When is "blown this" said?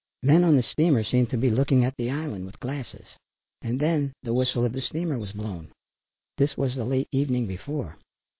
5.33-6.57